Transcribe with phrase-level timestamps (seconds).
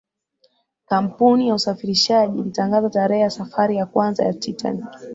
[0.85, 4.85] kampuni ya usafirishaji ilitangaza tarehe ya safari ya kwanza ya titanic